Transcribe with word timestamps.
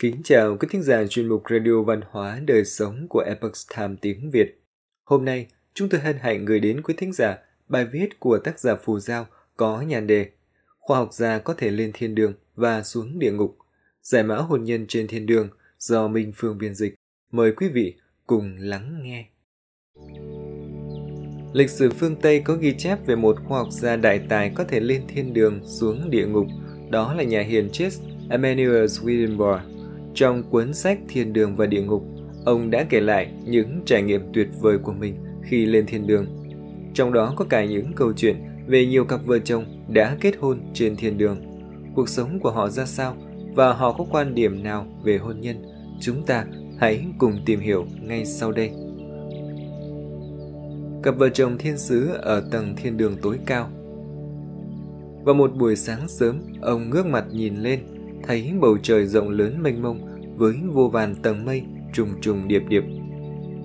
Kính 0.00 0.20
chào 0.24 0.56
quý 0.56 0.68
thính 0.70 0.82
giả 0.82 1.06
chuyên 1.06 1.28
mục 1.28 1.42
Radio 1.50 1.82
Văn 1.82 2.00
hóa 2.10 2.40
Đời 2.46 2.64
Sống 2.64 3.06
của 3.08 3.20
Epoch 3.20 3.52
Time 3.76 3.94
tiếng 4.00 4.30
Việt. 4.30 4.62
Hôm 5.04 5.24
nay, 5.24 5.46
chúng 5.74 5.88
tôi 5.88 6.00
hân 6.00 6.18
hạnh 6.18 6.44
gửi 6.44 6.60
đến 6.60 6.82
quý 6.82 6.94
thính 6.98 7.12
giả 7.12 7.38
bài 7.68 7.86
viết 7.92 8.20
của 8.20 8.38
tác 8.38 8.60
giả 8.60 8.76
Phù 8.76 8.98
Giao 8.98 9.26
có 9.56 9.80
nhàn 9.80 10.06
đề 10.06 10.30
Khoa 10.78 10.98
học 10.98 11.08
gia 11.12 11.38
có 11.38 11.54
thể 11.54 11.70
lên 11.70 11.90
thiên 11.94 12.14
đường 12.14 12.32
và 12.54 12.82
xuống 12.82 13.18
địa 13.18 13.32
ngục. 13.32 13.56
Giải 14.02 14.22
mã 14.22 14.36
hôn 14.36 14.64
nhân 14.64 14.86
trên 14.88 15.06
thiên 15.06 15.26
đường 15.26 15.48
do 15.78 16.08
Minh 16.08 16.32
Phương 16.36 16.58
biên 16.58 16.74
dịch. 16.74 16.94
Mời 17.32 17.52
quý 17.52 17.68
vị 17.68 17.94
cùng 18.26 18.56
lắng 18.58 19.00
nghe. 19.02 19.24
Lịch 21.52 21.70
sử 21.70 21.90
phương 21.90 22.16
Tây 22.16 22.40
có 22.44 22.54
ghi 22.54 22.74
chép 22.78 23.06
về 23.06 23.16
một 23.16 23.36
khoa 23.44 23.58
học 23.58 23.68
gia 23.70 23.96
đại 23.96 24.20
tài 24.28 24.52
có 24.54 24.64
thể 24.64 24.80
lên 24.80 25.02
thiên 25.08 25.32
đường 25.32 25.60
xuống 25.64 26.10
địa 26.10 26.26
ngục. 26.26 26.46
Đó 26.90 27.14
là 27.14 27.22
nhà 27.22 27.40
hiền 27.40 27.70
triết 27.72 27.92
Emmanuel 28.30 28.84
Swedenborg. 28.84 29.69
Trong 30.14 30.42
cuốn 30.50 30.74
sách 30.74 30.98
Thiên 31.08 31.32
đường 31.32 31.56
và 31.56 31.66
địa 31.66 31.82
ngục, 31.82 32.04
ông 32.44 32.70
đã 32.70 32.84
kể 32.90 33.00
lại 33.00 33.32
những 33.44 33.80
trải 33.86 34.02
nghiệm 34.02 34.20
tuyệt 34.32 34.48
vời 34.60 34.78
của 34.78 34.92
mình 34.92 35.14
khi 35.42 35.66
lên 35.66 35.86
thiên 35.86 36.06
đường. 36.06 36.26
Trong 36.94 37.12
đó 37.12 37.34
có 37.36 37.44
cả 37.44 37.64
những 37.64 37.92
câu 37.92 38.12
chuyện 38.12 38.36
về 38.66 38.86
nhiều 38.86 39.04
cặp 39.04 39.26
vợ 39.26 39.38
chồng 39.38 39.64
đã 39.88 40.16
kết 40.20 40.34
hôn 40.40 40.60
trên 40.74 40.96
thiên 40.96 41.18
đường. 41.18 41.36
Cuộc 41.94 42.08
sống 42.08 42.40
của 42.40 42.50
họ 42.50 42.68
ra 42.68 42.86
sao 42.86 43.16
và 43.54 43.72
họ 43.72 43.92
có 43.92 44.06
quan 44.10 44.34
điểm 44.34 44.62
nào 44.62 44.86
về 45.04 45.18
hôn 45.18 45.40
nhân? 45.40 45.56
Chúng 46.00 46.26
ta 46.26 46.46
hãy 46.78 47.04
cùng 47.18 47.38
tìm 47.46 47.60
hiểu 47.60 47.86
ngay 48.02 48.26
sau 48.26 48.52
đây. 48.52 48.70
Cặp 51.02 51.16
vợ 51.18 51.28
chồng 51.28 51.58
thiên 51.58 51.78
sứ 51.78 52.08
ở 52.12 52.48
tầng 52.50 52.74
thiên 52.76 52.96
đường 52.96 53.16
tối 53.22 53.38
cao. 53.46 53.68
Vào 55.24 55.34
một 55.34 55.56
buổi 55.56 55.76
sáng 55.76 56.08
sớm, 56.08 56.40
ông 56.60 56.90
ngước 56.90 57.06
mặt 57.06 57.24
nhìn 57.32 57.56
lên, 57.56 57.80
thấy 58.26 58.52
bầu 58.60 58.78
trời 58.82 59.06
rộng 59.06 59.30
lớn 59.30 59.62
mênh 59.62 59.82
mông 59.82 60.00
với 60.36 60.54
vô 60.72 60.88
vàn 60.88 61.14
tầng 61.14 61.44
mây 61.44 61.62
trùng 61.92 62.20
trùng 62.20 62.48
điệp 62.48 62.62
điệp. 62.68 62.84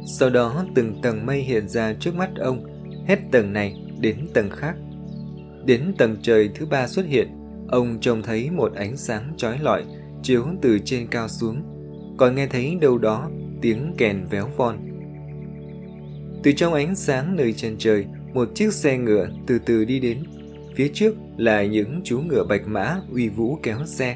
Sau 0.07 0.29
đó 0.29 0.65
từng 0.75 1.01
tầng 1.01 1.25
mây 1.25 1.41
hiện 1.41 1.69
ra 1.69 1.93
trước 1.93 2.15
mắt 2.15 2.29
ông, 2.35 2.63
hết 3.07 3.19
tầng 3.31 3.53
này 3.53 3.75
đến 3.99 4.17
tầng 4.33 4.49
khác. 4.49 4.75
Đến 5.65 5.93
tầng 5.97 6.15
trời 6.21 6.49
thứ 6.55 6.65
ba 6.65 6.87
xuất 6.87 7.05
hiện, 7.05 7.27
ông 7.67 7.97
trông 8.01 8.21
thấy 8.21 8.51
một 8.51 8.73
ánh 8.75 8.97
sáng 8.97 9.33
chói 9.37 9.59
lọi 9.59 9.83
chiếu 10.23 10.45
từ 10.61 10.79
trên 10.79 11.07
cao 11.07 11.27
xuống, 11.27 11.61
còn 12.17 12.35
nghe 12.35 12.47
thấy 12.47 12.75
đâu 12.81 12.97
đó 12.97 13.29
tiếng 13.61 13.93
kèn 13.97 14.25
véo 14.29 14.49
von. 14.57 14.77
Từ 16.43 16.51
trong 16.51 16.73
ánh 16.73 16.95
sáng 16.95 17.35
nơi 17.35 17.53
chân 17.53 17.75
trời, 17.77 18.05
một 18.33 18.49
chiếc 18.55 18.73
xe 18.73 18.97
ngựa 18.97 19.27
từ 19.47 19.59
từ 19.59 19.85
đi 19.85 19.99
đến. 19.99 20.23
Phía 20.75 20.87
trước 20.93 21.15
là 21.37 21.63
những 21.63 22.01
chú 22.03 22.19
ngựa 22.19 22.43
bạch 22.43 22.67
mã 22.67 22.97
uy 23.11 23.29
vũ 23.29 23.59
kéo 23.63 23.85
xe. 23.85 24.15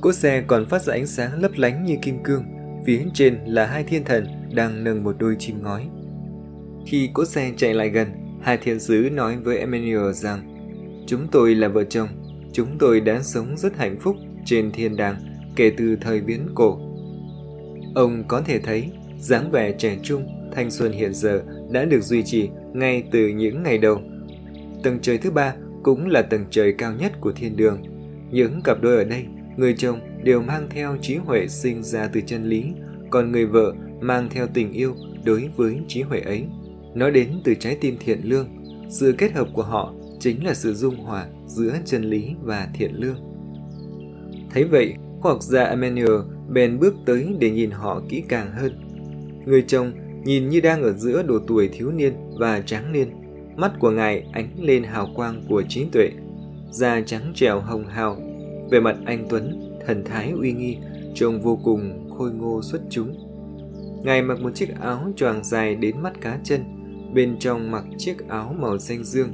Cỗ 0.00 0.12
xe 0.12 0.44
còn 0.46 0.66
phát 0.66 0.82
ra 0.82 0.94
ánh 0.94 1.06
sáng 1.06 1.42
lấp 1.42 1.50
lánh 1.56 1.84
như 1.84 1.96
kim 2.02 2.22
cương, 2.22 2.44
phía 2.86 3.02
trên 3.14 3.38
là 3.46 3.66
hai 3.66 3.84
thiên 3.84 4.04
thần 4.04 4.26
đang 4.54 4.84
nâng 4.84 5.04
một 5.04 5.16
đôi 5.18 5.36
chim 5.38 5.62
ngói. 5.62 5.88
Khi 6.86 7.10
cỗ 7.14 7.24
xe 7.24 7.52
chạy 7.56 7.74
lại 7.74 7.88
gần, 7.88 8.08
hai 8.42 8.56
thiên 8.56 8.80
sứ 8.80 9.08
nói 9.12 9.36
với 9.36 9.58
Emmanuel 9.58 10.12
rằng 10.12 10.54
Chúng 11.06 11.26
tôi 11.32 11.54
là 11.54 11.68
vợ 11.68 11.84
chồng, 11.84 12.08
chúng 12.52 12.78
tôi 12.78 13.00
đã 13.00 13.22
sống 13.22 13.56
rất 13.56 13.76
hạnh 13.76 13.96
phúc 14.00 14.16
trên 14.44 14.72
thiên 14.72 14.96
đàng 14.96 15.16
kể 15.56 15.72
từ 15.76 15.96
thời 16.00 16.20
viễn 16.20 16.46
cổ. 16.54 16.78
Ông 17.94 18.24
có 18.28 18.40
thể 18.40 18.58
thấy 18.58 18.90
dáng 19.18 19.50
vẻ 19.50 19.72
trẻ 19.78 19.96
trung, 20.02 20.26
thanh 20.52 20.70
xuân 20.70 20.92
hiện 20.92 21.14
giờ 21.14 21.42
đã 21.70 21.84
được 21.84 22.00
duy 22.00 22.22
trì 22.22 22.48
ngay 22.72 23.02
từ 23.10 23.28
những 23.28 23.62
ngày 23.62 23.78
đầu. 23.78 24.00
Tầng 24.82 24.98
trời 25.02 25.18
thứ 25.18 25.30
ba 25.30 25.54
cũng 25.82 26.08
là 26.08 26.22
tầng 26.22 26.44
trời 26.50 26.72
cao 26.72 26.92
nhất 26.92 27.12
của 27.20 27.32
thiên 27.32 27.56
đường. 27.56 27.82
Những 28.30 28.62
cặp 28.62 28.82
đôi 28.82 28.96
ở 28.96 29.04
đây, 29.04 29.24
người 29.58 29.74
chồng 29.78 30.00
đều 30.24 30.42
mang 30.42 30.66
theo 30.70 30.96
trí 31.00 31.16
huệ 31.16 31.48
sinh 31.48 31.82
ra 31.82 32.08
từ 32.12 32.20
chân 32.20 32.44
lý, 32.44 32.64
còn 33.10 33.32
người 33.32 33.46
vợ 33.46 33.74
mang 34.00 34.28
theo 34.30 34.46
tình 34.54 34.72
yêu 34.72 34.94
đối 35.24 35.48
với 35.56 35.78
trí 35.88 36.02
huệ 36.02 36.20
ấy. 36.20 36.44
Nó 36.94 37.10
đến 37.10 37.40
từ 37.44 37.54
trái 37.54 37.76
tim 37.80 37.96
thiện 38.00 38.20
lương. 38.22 38.48
Sự 38.90 39.14
kết 39.18 39.32
hợp 39.32 39.48
của 39.52 39.62
họ 39.62 39.94
chính 40.20 40.44
là 40.44 40.54
sự 40.54 40.74
dung 40.74 40.96
hòa 40.96 41.26
giữa 41.46 41.76
chân 41.84 42.02
lý 42.02 42.34
và 42.42 42.68
thiện 42.74 42.94
lương. 42.94 43.16
Thấy 44.50 44.64
vậy, 44.64 44.94
khoa 45.20 45.32
học 45.32 45.42
gia 45.42 45.64
Emmanuel 45.64 46.20
bèn 46.48 46.78
bước 46.78 46.94
tới 47.06 47.36
để 47.38 47.50
nhìn 47.50 47.70
họ 47.70 48.02
kỹ 48.08 48.22
càng 48.28 48.52
hơn. 48.52 48.72
Người 49.46 49.64
chồng 49.66 49.92
nhìn 50.24 50.48
như 50.48 50.60
đang 50.60 50.82
ở 50.82 50.92
giữa 50.92 51.22
độ 51.22 51.38
tuổi 51.46 51.68
thiếu 51.68 51.90
niên 51.92 52.12
và 52.38 52.60
tráng 52.60 52.92
niên. 52.92 53.08
Mắt 53.56 53.72
của 53.78 53.90
ngài 53.90 54.24
ánh 54.32 54.48
lên 54.60 54.84
hào 54.84 55.08
quang 55.14 55.44
của 55.48 55.62
trí 55.68 55.84
tuệ, 55.92 56.10
da 56.70 57.00
trắng 57.00 57.32
trẻo 57.34 57.60
hồng 57.60 57.86
hào, 57.86 58.27
về 58.70 58.80
mặt 58.80 58.96
anh 59.04 59.26
Tuấn, 59.28 59.70
thần 59.86 60.04
thái 60.04 60.30
uy 60.30 60.52
nghi, 60.52 60.76
trông 61.14 61.40
vô 61.40 61.58
cùng 61.64 62.10
khôi 62.18 62.32
ngô 62.32 62.62
xuất 62.62 62.80
chúng. 62.90 63.14
Ngài 64.04 64.22
mặc 64.22 64.40
một 64.40 64.54
chiếc 64.54 64.68
áo 64.80 65.12
choàng 65.16 65.44
dài 65.44 65.74
đến 65.74 66.00
mắt 66.02 66.20
cá 66.20 66.38
chân, 66.44 66.60
bên 67.14 67.36
trong 67.38 67.70
mặc 67.70 67.84
chiếc 67.98 68.28
áo 68.28 68.54
màu 68.58 68.78
xanh 68.78 69.04
dương, 69.04 69.32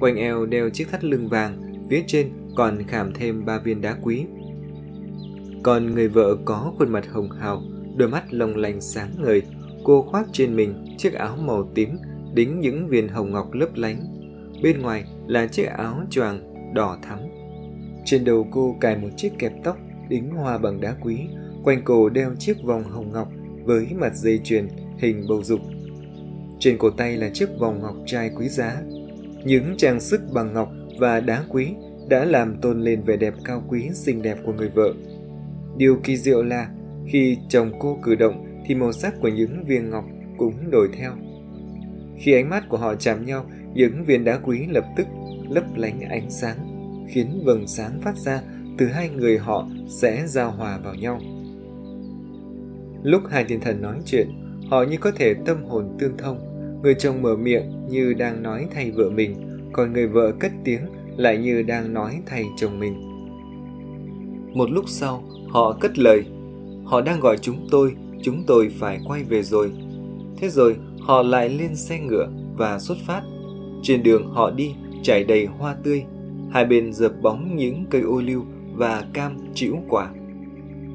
quanh 0.00 0.16
eo 0.16 0.46
đeo 0.46 0.70
chiếc 0.70 0.88
thắt 0.90 1.04
lưng 1.04 1.28
vàng, 1.28 1.58
phía 1.90 2.02
trên 2.06 2.30
còn 2.56 2.82
khảm 2.88 3.12
thêm 3.12 3.44
ba 3.44 3.58
viên 3.58 3.80
đá 3.80 3.96
quý. 4.02 4.24
Còn 5.62 5.94
người 5.94 6.08
vợ 6.08 6.36
có 6.44 6.72
khuôn 6.78 6.88
mặt 6.88 7.04
hồng 7.12 7.30
hào, 7.30 7.62
đôi 7.96 8.08
mắt 8.08 8.34
long 8.34 8.56
lanh 8.56 8.80
sáng 8.80 9.10
ngời, 9.18 9.42
cô 9.84 10.02
khoác 10.02 10.26
trên 10.32 10.56
mình 10.56 10.84
chiếc 10.98 11.12
áo 11.12 11.36
màu 11.36 11.68
tím 11.74 11.88
đính 12.34 12.60
những 12.60 12.88
viên 12.88 13.08
hồng 13.08 13.32
ngọc 13.32 13.52
lấp 13.52 13.68
lánh. 13.74 13.96
Bên 14.62 14.82
ngoài 14.82 15.04
là 15.26 15.46
chiếc 15.46 15.64
áo 15.64 16.02
choàng 16.10 16.54
đỏ 16.74 16.98
thắm. 17.02 17.18
Trên 18.04 18.24
đầu 18.24 18.46
cô 18.50 18.76
cài 18.80 18.96
một 18.96 19.08
chiếc 19.16 19.32
kẹp 19.38 19.52
tóc 19.64 19.78
đính 20.08 20.30
hoa 20.30 20.58
bằng 20.58 20.80
đá 20.80 20.94
quý, 21.00 21.18
quanh 21.64 21.82
cổ 21.84 22.08
đeo 22.08 22.34
chiếc 22.38 22.62
vòng 22.62 22.84
hồng 22.84 23.12
ngọc 23.12 23.28
với 23.64 23.86
mặt 23.94 24.16
dây 24.16 24.40
chuyền 24.44 24.68
hình 24.98 25.24
bầu 25.28 25.42
dục. 25.44 25.60
Trên 26.58 26.78
cổ 26.78 26.90
tay 26.90 27.16
là 27.16 27.30
chiếc 27.30 27.48
vòng 27.58 27.82
ngọc 27.82 27.96
trai 28.06 28.30
quý 28.36 28.48
giá. 28.48 28.82
Những 29.44 29.74
trang 29.78 30.00
sức 30.00 30.20
bằng 30.32 30.52
ngọc 30.52 30.72
và 30.98 31.20
đá 31.20 31.44
quý 31.48 31.68
đã 32.08 32.24
làm 32.24 32.56
tôn 32.60 32.80
lên 32.80 33.02
vẻ 33.02 33.16
đẹp 33.16 33.34
cao 33.44 33.62
quý 33.68 33.90
xinh 33.92 34.22
đẹp 34.22 34.38
của 34.44 34.52
người 34.52 34.68
vợ. 34.68 34.94
Điều 35.76 35.96
kỳ 36.04 36.16
diệu 36.16 36.42
là 36.42 36.68
khi 37.08 37.38
chồng 37.48 37.72
cô 37.78 37.98
cử 38.02 38.14
động 38.14 38.62
thì 38.66 38.74
màu 38.74 38.92
sắc 38.92 39.14
của 39.20 39.28
những 39.28 39.64
viên 39.64 39.90
ngọc 39.90 40.04
cũng 40.38 40.70
đổi 40.70 40.88
theo. 40.98 41.12
Khi 42.18 42.32
ánh 42.32 42.50
mắt 42.50 42.68
của 42.68 42.76
họ 42.76 42.94
chạm 42.94 43.26
nhau, 43.26 43.46
những 43.74 44.04
viên 44.04 44.24
đá 44.24 44.38
quý 44.38 44.66
lập 44.70 44.84
tức 44.96 45.06
lấp 45.50 45.64
lánh 45.76 46.00
ánh 46.00 46.30
sáng, 46.30 46.56
khiến 47.08 47.42
vầng 47.44 47.66
sáng 47.66 48.00
phát 48.00 48.16
ra 48.16 48.42
từ 48.78 48.86
hai 48.86 49.08
người 49.08 49.38
họ 49.38 49.68
sẽ 49.88 50.26
giao 50.26 50.50
hòa 50.50 50.78
vào 50.84 50.94
nhau. 50.94 51.20
Lúc 53.02 53.22
hai 53.30 53.44
thiên 53.44 53.60
thần 53.60 53.82
nói 53.82 53.96
chuyện, 54.06 54.28
họ 54.70 54.82
như 54.82 54.96
có 55.00 55.12
thể 55.16 55.34
tâm 55.34 55.64
hồn 55.64 55.96
tương 55.98 56.16
thông. 56.16 56.38
Người 56.82 56.94
chồng 56.94 57.22
mở 57.22 57.36
miệng 57.36 57.88
như 57.88 58.14
đang 58.14 58.42
nói 58.42 58.66
thay 58.74 58.90
vợ 58.90 59.10
mình, 59.10 59.34
còn 59.72 59.92
người 59.92 60.06
vợ 60.06 60.32
cất 60.40 60.52
tiếng 60.64 60.80
lại 61.16 61.38
như 61.38 61.62
đang 61.62 61.94
nói 61.94 62.20
thay 62.26 62.44
chồng 62.56 62.80
mình. 62.80 62.94
Một 64.54 64.70
lúc 64.70 64.84
sau, 64.88 65.24
họ 65.48 65.76
cất 65.80 65.98
lời. 65.98 66.24
Họ 66.84 67.00
đang 67.00 67.20
gọi 67.20 67.38
chúng 67.38 67.68
tôi, 67.70 67.94
chúng 68.22 68.44
tôi 68.46 68.70
phải 68.78 69.00
quay 69.06 69.22
về 69.24 69.42
rồi. 69.42 69.72
Thế 70.36 70.48
rồi, 70.48 70.76
họ 71.00 71.22
lại 71.22 71.48
lên 71.48 71.76
xe 71.76 71.98
ngựa 71.98 72.28
và 72.56 72.78
xuất 72.78 72.98
phát. 73.06 73.22
Trên 73.82 74.02
đường 74.02 74.26
họ 74.32 74.50
đi 74.50 74.74
trải 75.02 75.24
đầy 75.24 75.46
hoa 75.46 75.76
tươi, 75.82 76.04
hai 76.52 76.64
bên 76.64 76.92
dợp 76.92 77.12
bóng 77.22 77.56
những 77.56 77.84
cây 77.90 78.02
ô 78.02 78.20
liu 78.20 78.44
và 78.74 79.04
cam 79.12 79.36
chĩu 79.54 79.76
quả. 79.88 80.10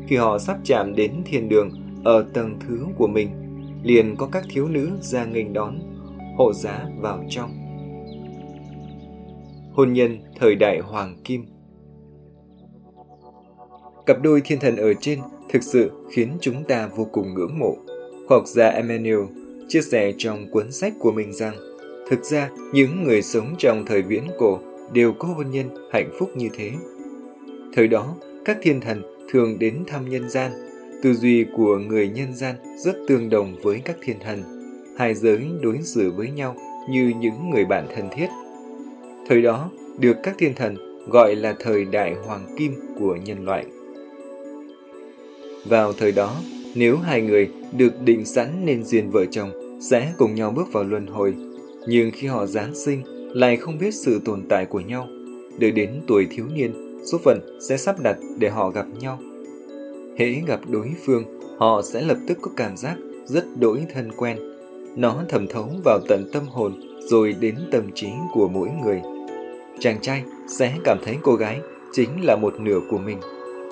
Khi 0.08 0.16
họ 0.16 0.40
sắp 0.40 0.58
chạm 0.64 0.96
đến 0.96 1.12
thiên 1.26 1.50
đường 1.50 1.70
ở 2.04 2.26
tầng 2.34 2.60
thứ 2.60 2.86
của 2.98 3.08
mình, 3.08 3.30
liền 3.84 4.16
có 4.16 4.28
các 4.32 4.46
thiếu 4.50 4.68
nữ 4.68 4.90
ra 5.02 5.26
nghênh 5.26 5.54
đón, 5.54 5.80
hộ 6.38 6.54
giá 6.54 6.90
vào 7.00 7.24
trong. 7.30 7.52
Hôn 9.74 9.94
nhân 9.94 10.18
thời 10.40 10.56
đại 10.56 10.80
Hoàng 10.80 11.18
Kim 11.24 11.46
Cặp 14.06 14.22
đôi 14.22 14.42
thiên 14.42 14.60
thần 14.60 14.76
ở 14.76 14.94
trên 14.94 15.20
thực 15.50 15.64
sự 15.64 15.92
khiến 16.12 16.38
chúng 16.42 16.64
ta 16.64 16.90
vô 16.96 17.08
cùng 17.12 17.34
ngưỡng 17.34 17.60
mộ. 17.60 17.78
Khoa 18.28 18.38
học 18.38 18.48
gia 18.48 18.68
Emmanuel 18.68 19.20
chia 19.68 19.82
sẻ 19.82 20.14
trong 20.18 20.52
cuốn 20.52 20.72
sách 20.72 20.94
của 21.00 21.12
mình 21.12 21.34
rằng 21.34 21.56
thực 22.10 22.24
ra 22.24 22.50
những 22.74 23.04
người 23.04 23.22
sống 23.22 23.56
trong 23.58 23.86
thời 23.86 24.02
viễn 24.02 24.24
cổ 24.40 24.60
đều 24.94 25.14
có 25.14 25.28
hôn 25.28 25.52
nhân 25.52 25.70
hạnh 25.92 26.10
phúc 26.20 26.32
như 26.36 26.50
thế. 26.54 26.72
Thời 27.74 27.88
đó, 27.88 28.16
các 28.46 28.58
thiên 28.62 28.82
thần 28.82 29.02
thường 29.32 29.60
đến 29.60 29.84
thăm 29.88 30.10
nhân 30.10 30.30
gian. 30.30 30.52
Tư 31.04 31.14
duy 31.14 31.46
của 31.58 31.78
người 31.78 32.10
nhân 32.10 32.34
gian 32.36 32.56
rất 32.78 32.96
tương 33.08 33.30
đồng 33.30 33.56
với 33.64 33.82
các 33.86 33.96
thiên 34.02 34.20
thần. 34.20 34.44
Hai 34.98 35.14
giới 35.14 35.48
đối 35.62 35.82
xử 35.82 36.12
với 36.12 36.32
nhau 36.32 36.56
như 36.90 37.14
những 37.20 37.50
người 37.50 37.66
bạn 37.66 37.88
thân 37.96 38.10
thiết. 38.16 38.28
Thời 39.28 39.42
đó, 39.42 39.70
được 40.00 40.18
các 40.24 40.36
thiên 40.38 40.54
thần 40.54 40.76
gọi 41.10 41.36
là 41.36 41.56
thời 41.60 41.86
đại 41.86 42.16
hoàng 42.26 42.56
kim 42.58 42.74
của 43.00 43.16
nhân 43.16 43.46
loại. 43.46 43.66
Vào 45.66 45.94
thời 45.94 46.12
đó, 46.12 46.36
nếu 46.76 46.98
hai 46.98 47.22
người 47.22 47.50
được 47.78 48.02
định 48.02 48.26
sẵn 48.26 48.66
nên 48.66 48.84
duyên 48.84 49.10
vợ 49.10 49.26
chồng 49.32 49.80
sẽ 49.82 50.14
cùng 50.18 50.36
nhau 50.36 50.52
bước 50.52 50.68
vào 50.72 50.84
luân 50.84 51.08
hồi, 51.08 51.34
nhưng 51.88 52.12
khi 52.14 52.28
họ 52.28 52.46
giáng 52.46 52.76
sinh 52.76 53.04
lại 53.34 53.58
không 53.58 53.78
biết 53.78 53.94
sự 53.94 54.22
tồn 54.26 54.44
tại 54.50 54.66
của 54.66 54.80
nhau, 54.80 55.08
đợi 55.60 55.72
đến 55.72 56.02
tuổi 56.08 56.28
thiếu 56.32 56.46
niên, 56.54 57.02
số 57.12 57.18
phận 57.24 57.40
sẽ 57.62 57.78
sắp 57.78 58.00
đặt 58.00 58.18
để 58.40 58.50
họ 58.50 58.70
gặp 58.70 58.86
nhau. 59.00 59.20
Hễ 60.18 60.42
gặp 60.48 60.60
đối 60.68 60.92
phương, 61.06 61.24
họ 61.58 61.82
sẽ 61.82 62.02
lập 62.02 62.18
tức 62.28 62.38
có 62.42 62.52
cảm 62.56 62.78
giác 62.78 62.96
rất 63.26 63.46
đổi 63.60 63.86
thân 63.94 64.12
quen. 64.18 64.38
Nó 64.96 65.24
thẩm 65.30 65.48
thấu 65.48 65.70
vào 65.86 66.00
tận 66.10 66.30
tâm 66.34 66.44
hồn 66.48 66.74
rồi 67.00 67.36
đến 67.40 67.56
tâm 67.72 67.92
trí 67.96 68.08
của 68.34 68.48
mỗi 68.48 68.70
người. 68.84 69.02
Chàng 69.80 70.02
trai 70.02 70.24
sẽ 70.48 70.74
cảm 70.84 70.98
thấy 71.06 71.16
cô 71.22 71.36
gái 71.36 71.60
chính 71.94 72.10
là 72.26 72.36
một 72.36 72.60
nửa 72.60 72.80
của 72.90 72.98
mình, 72.98 73.18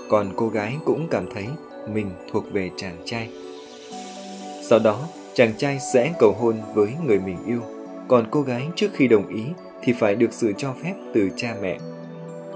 còn 0.10 0.28
cô 0.36 0.50
gái 0.50 0.78
cũng 0.86 1.08
cảm 1.12 1.26
thấy 1.34 1.46
mình 1.94 2.10
thuộc 2.32 2.44
về 2.54 2.70
chàng 2.78 2.98
trai. 3.06 3.30
Sau 4.64 4.80
đó, 4.80 5.08
chàng 5.34 5.54
trai 5.58 5.80
sẽ 5.94 6.14
cầu 6.20 6.36
hôn 6.40 6.56
với 6.76 6.90
người 7.08 7.20
mình 7.20 7.38
yêu, 7.48 7.62
còn 8.08 8.28
cô 8.32 8.42
gái 8.42 8.68
trước 8.76 8.88
khi 8.94 9.08
đồng 9.08 9.28
ý 9.28 9.44
thì 9.82 9.94
phải 9.94 10.16
được 10.16 10.34
sự 10.34 10.54
cho 10.58 10.74
phép 10.84 10.94
từ 11.14 11.30
cha 11.36 11.56
mẹ. 11.62 11.80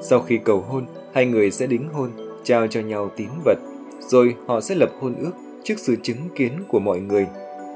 Sau 0.01 0.21
khi 0.21 0.39
cầu 0.43 0.61
hôn, 0.61 0.85
hai 1.13 1.25
người 1.25 1.51
sẽ 1.51 1.67
đính 1.67 1.89
hôn, 1.93 2.09
trao 2.43 2.67
cho 2.67 2.81
nhau 2.81 3.11
tín 3.15 3.29
vật, 3.45 3.57
rồi 3.99 4.35
họ 4.47 4.61
sẽ 4.61 4.75
lập 4.75 4.91
hôn 4.99 5.15
ước 5.15 5.31
trước 5.63 5.75
sự 5.77 5.95
chứng 6.03 6.29
kiến 6.35 6.51
của 6.67 6.79
mọi 6.79 6.99
người. 6.99 7.27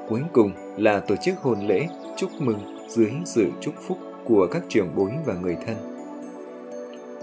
Cuối 0.09 0.21
cùng 0.33 0.51
là 0.77 0.99
tổ 0.99 1.15
chức 1.23 1.35
hôn 1.41 1.67
lễ 1.67 1.87
chúc 2.17 2.29
mừng 2.39 2.59
dưới 2.89 3.11
sự 3.25 3.45
chúc 3.61 3.73
phúc 3.87 3.97
của 4.25 4.47
các 4.51 4.63
trưởng 4.69 4.89
bối 4.95 5.11
và 5.25 5.33
người 5.33 5.57
thân. 5.65 5.75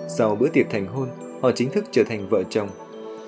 Sau 0.08 0.36
bữa 0.36 0.48
tiệc 0.48 0.70
thành 0.70 0.86
hôn, 0.86 1.08
họ 1.42 1.52
chính 1.52 1.70
thức 1.70 1.84
trở 1.90 2.04
thành 2.04 2.28
vợ 2.28 2.42
chồng. 2.50 2.68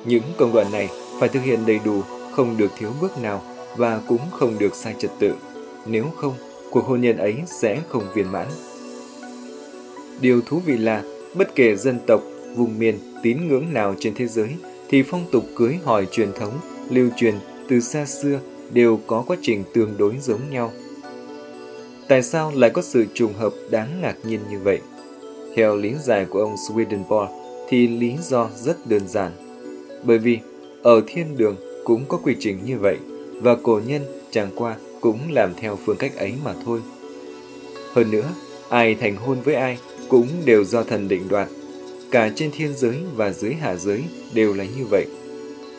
Những 0.05 0.23
công 0.39 0.53
đoạn 0.55 0.67
này 0.73 0.89
phải 1.21 1.29
thực 1.29 1.43
hiện 1.43 1.59
đầy 1.67 1.81
đủ, 1.85 2.03
không 2.33 2.57
được 2.57 2.71
thiếu 2.79 2.91
bước 3.01 3.23
nào 3.23 3.43
và 3.77 4.01
cũng 4.09 4.21
không 4.31 4.59
được 4.59 4.75
sai 4.75 4.95
trật 4.99 5.11
tự. 5.19 5.35
Nếu 5.87 6.05
không, 6.17 6.35
cuộc 6.73 6.85
hôn 6.85 7.01
nhân 7.01 7.17
ấy 7.17 7.37
sẽ 7.47 7.81
không 7.89 8.03
viên 8.15 8.33
mãn. 8.33 8.47
Điều 10.21 10.41
thú 10.47 10.61
vị 10.67 10.77
là, 10.77 11.03
bất 11.35 11.55
kể 11.55 11.77
dân 11.77 11.99
tộc, 12.07 12.23
vùng 12.57 12.79
miền, 12.79 12.99
tín 13.23 13.49
ngưỡng 13.49 13.73
nào 13.73 13.95
trên 13.99 14.15
thế 14.15 14.27
giới, 14.27 14.49
thì 14.89 15.03
phong 15.03 15.25
tục 15.33 15.45
cưới 15.57 15.79
hỏi 15.85 16.07
truyền 16.11 16.33
thống, 16.33 16.53
lưu 16.91 17.09
truyền 17.17 17.35
từ 17.69 17.81
xa 17.81 18.07
xưa 18.07 18.41
đều 18.73 19.01
có 19.07 19.25
quá 19.27 19.37
trình 19.43 19.65
tương 19.75 19.95
đối 19.99 20.17
giống 20.21 20.51
nhau. 20.51 20.73
Tại 22.09 22.23
sao 22.23 22.53
lại 22.55 22.71
có 22.71 22.83
sự 22.83 23.07
trùng 23.15 23.33
hợp 23.33 23.53
đáng 23.71 24.01
ngạc 24.03 24.17
nhiên 24.25 24.41
như 24.51 24.59
vậy? 24.59 24.81
Theo 25.57 25.77
lý 25.77 25.95
giải 26.03 26.25
của 26.25 26.41
ông 26.41 26.55
Swedenborg 26.55 27.29
thì 27.69 27.89
lý 27.89 28.17
do 28.23 28.51
rất 28.57 28.87
đơn 28.87 29.09
giản. 29.09 29.33
Bởi 30.05 30.19
vì 30.19 30.39
ở 30.83 31.03
thiên 31.07 31.37
đường 31.37 31.57
cũng 31.85 32.05
có 32.09 32.17
quy 32.17 32.37
trình 32.41 32.59
như 32.65 32.79
vậy 32.79 32.97
và 33.43 33.57
cổ 33.63 33.81
nhân 33.87 34.03
chẳng 34.31 34.51
qua 34.57 34.77
cũng 35.03 35.19
làm 35.31 35.55
theo 35.57 35.79
phương 35.85 35.97
cách 35.97 36.17
ấy 36.17 36.33
mà 36.45 36.55
thôi. 36.65 36.81
Hơn 37.93 38.11
nữa, 38.11 38.29
ai 38.69 38.95
thành 38.95 39.17
hôn 39.17 39.39
với 39.45 39.55
ai 39.55 39.79
cũng 40.09 40.27
đều 40.45 40.65
do 40.65 40.85
thần 40.85 41.09
định 41.09 41.29
đoạt. 41.29 41.49
Cả 42.11 42.31
trên 42.35 42.51
thiên 42.51 42.77
giới 42.77 42.97
và 43.15 43.33
dưới 43.33 43.55
hạ 43.55 43.77
giới 43.77 44.05
đều 44.35 44.55
là 44.55 44.65
như 44.65 44.85
vậy. 44.91 45.07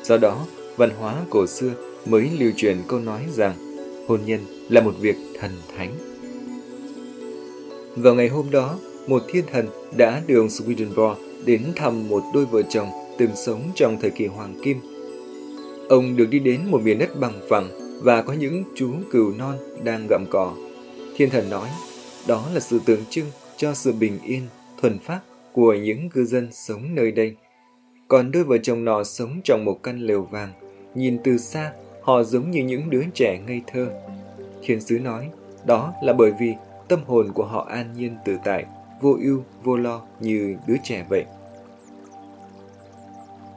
Do 0.03 0.17
đó, 0.17 0.45
văn 0.77 0.89
hóa 0.99 1.15
cổ 1.29 1.47
xưa 1.47 1.71
mới 2.05 2.29
lưu 2.39 2.51
truyền 2.57 2.77
câu 2.87 2.99
nói 2.99 3.21
rằng 3.33 3.53
hôn 4.07 4.19
nhân 4.25 4.39
là 4.69 4.81
một 4.81 4.93
việc 4.99 5.15
thần 5.39 5.51
thánh. 5.77 5.91
Vào 7.95 8.15
ngày 8.15 8.27
hôm 8.27 8.51
đó, 8.51 8.79
một 9.07 9.23
thiên 9.27 9.43
thần 9.51 9.67
đã 9.97 10.21
đưa 10.27 10.39
ông 10.39 10.47
Swedenborg 10.47 11.15
đến 11.45 11.61
thăm 11.75 12.09
một 12.09 12.23
đôi 12.33 12.45
vợ 12.45 12.61
chồng 12.69 12.89
từng 13.17 13.31
sống 13.45 13.61
trong 13.75 13.97
thời 14.01 14.11
kỳ 14.11 14.25
hoàng 14.25 14.55
kim. 14.63 14.77
Ông 15.89 16.15
được 16.15 16.25
đi 16.25 16.39
đến 16.39 16.59
một 16.65 16.81
miền 16.83 16.99
đất 16.99 17.19
bằng 17.19 17.41
phẳng 17.49 17.92
và 18.01 18.21
có 18.21 18.33
những 18.33 18.63
chú 18.75 18.93
cừu 19.11 19.33
non 19.37 19.57
đang 19.83 20.07
gặm 20.09 20.25
cỏ. 20.29 20.53
Thiên 21.15 21.29
thần 21.29 21.49
nói, 21.49 21.69
đó 22.27 22.45
là 22.53 22.59
sự 22.59 22.79
tượng 22.85 23.05
trưng 23.09 23.25
cho 23.57 23.73
sự 23.73 23.91
bình 23.91 24.19
yên, 24.23 24.47
thuần 24.81 24.99
phát 24.99 25.19
của 25.53 25.73
những 25.73 26.09
cư 26.09 26.25
dân 26.25 26.47
sống 26.51 26.95
nơi 26.95 27.11
đây. 27.11 27.35
Còn 28.07 28.31
đôi 28.31 28.43
vợ 28.43 28.57
chồng 28.57 28.85
nọ 28.85 29.03
sống 29.03 29.41
trong 29.43 29.65
một 29.65 29.83
căn 29.83 29.99
lều 29.99 30.21
vàng, 30.21 30.53
nhìn 30.95 31.17
từ 31.23 31.37
xa, 31.37 31.71
họ 32.01 32.23
giống 32.23 32.51
như 32.51 32.63
những 32.63 32.89
đứa 32.89 33.03
trẻ 33.13 33.39
ngây 33.47 33.61
thơ. 33.67 33.87
Thiên 34.63 34.81
sứ 34.81 34.99
nói, 34.99 35.29
đó 35.65 35.93
là 36.03 36.13
bởi 36.13 36.31
vì 36.39 36.53
tâm 36.87 36.99
hồn 37.07 37.31
của 37.33 37.45
họ 37.45 37.67
an 37.69 37.93
nhiên 37.97 38.15
tự 38.25 38.37
tại, 38.43 38.65
vô 39.01 39.17
ưu, 39.23 39.43
vô 39.63 39.77
lo 39.77 40.01
như 40.19 40.55
đứa 40.67 40.75
trẻ 40.83 41.05
vậy. 41.09 41.25